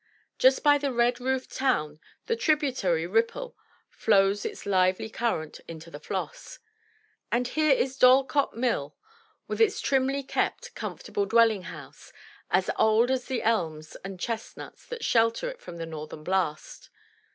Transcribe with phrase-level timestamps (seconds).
[0.39, 3.55] Just by the red roofed town the tributary Ripple
[3.87, 6.57] flows with a lively current into the Floss.
[7.31, 8.95] And here is Dorlcote Mill
[9.47, 12.11] with its trimly kept, comfortable dwelling house,
[12.49, 16.89] as old as the elms and chestnuts that shelter it from the northern blast.